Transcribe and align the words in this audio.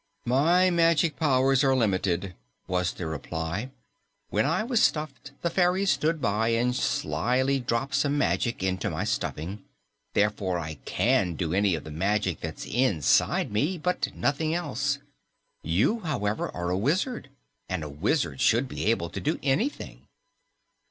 "My 0.25 0.71
magic 0.71 1.15
powers 1.15 1.63
are 1.63 1.75
limited," 1.75 2.33
was 2.67 2.91
the 2.91 3.05
reply. 3.05 3.69
"When 4.31 4.47
I 4.47 4.63
was 4.63 4.81
stuffed, 4.81 5.29
the 5.43 5.51
fairies 5.51 5.91
stood 5.91 6.19
by 6.19 6.47
and 6.47 6.75
slyly 6.75 7.59
dropped 7.59 7.93
some 7.93 8.17
magic 8.17 8.63
into 8.63 8.89
my 8.89 9.03
stuffing. 9.03 9.63
Therefore 10.13 10.57
I 10.57 10.79
can 10.85 11.35
do 11.35 11.53
any 11.53 11.75
of 11.75 11.83
the 11.83 11.91
magic 11.91 12.39
that's 12.39 12.65
inside 12.65 13.51
me, 13.51 13.77
but 13.77 14.15
nothing 14.15 14.55
else. 14.55 14.97
You, 15.61 15.99
however, 15.99 16.49
are 16.49 16.71
a 16.71 16.77
wizard, 16.79 17.29
and 17.69 17.83
a 17.83 17.87
wizard 17.89 18.41
should 18.41 18.67
be 18.67 18.87
able 18.87 19.11
to 19.11 19.21
do 19.21 19.37
anything." 19.43 20.07